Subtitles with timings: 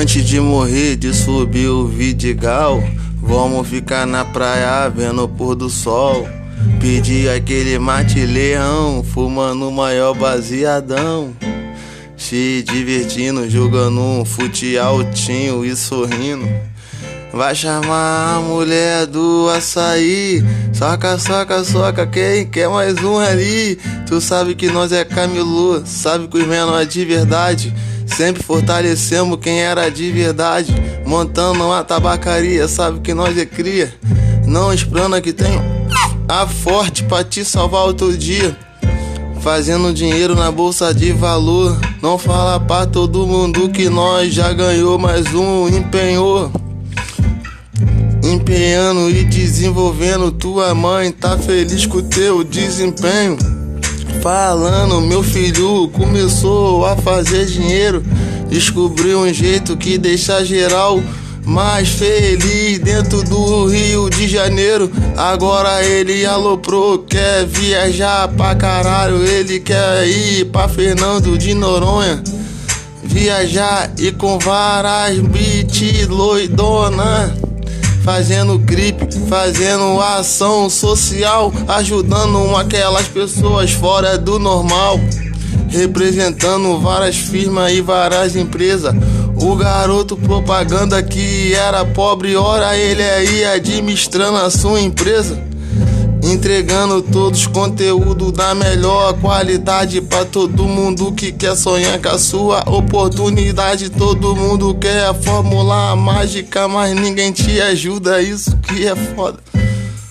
[0.00, 2.82] Antes de morrer, de subir o Vidigal,
[3.20, 6.26] vamos ficar na praia vendo o pôr do sol.
[6.80, 11.36] Pedir aquele mate leão, fumando o maior baseadão.
[12.16, 16.48] Se divertindo, jogando um fute altinho e sorrindo.
[17.30, 20.42] Vai chamar a mulher do açaí.
[20.72, 23.78] Soca, soca, soca, quem quer mais um ali?
[24.06, 27.74] Tu sabe que nós é camelô, sabe que os menores de verdade.
[28.16, 30.74] Sempre fortalecemos quem era de verdade.
[31.06, 33.92] Montando uma tabacaria, sabe que nós é cria.
[34.46, 35.60] Não esprana que tem
[36.28, 38.56] a forte pra te salvar outro dia.
[39.40, 41.78] Fazendo dinheiro na bolsa de valor.
[42.02, 46.52] Não fala pra todo mundo que nós já ganhou, mais um empenhou.
[48.22, 53.59] Empenhando e desenvolvendo, tua mãe tá feliz com o teu desempenho.
[54.22, 58.04] Falando, meu filho começou a fazer dinheiro.
[58.50, 61.02] Descobriu um jeito que deixa geral
[61.42, 64.92] mais feliz dentro do Rio de Janeiro.
[65.16, 69.24] Agora ele aloprou, quer viajar pra caralho.
[69.24, 72.22] Ele quer ir pra Fernando de Noronha.
[73.02, 77.34] Viajar e com várias beat loidona.
[78.04, 84.98] Fazendo gripe, fazendo ação social, ajudando aquelas pessoas fora do normal.
[85.68, 88.94] Representando várias firmas e várias empresas.
[89.36, 95.49] O garoto propaganda que era pobre, ora ele aí administrando a sua empresa.
[96.22, 102.62] Entregando todos conteúdo da melhor qualidade para todo mundo que quer sonhar com a sua
[102.68, 103.88] oportunidade.
[103.90, 108.20] Todo mundo quer a fórmula mágica, mas ninguém te ajuda.
[108.20, 109.38] Isso que é foda.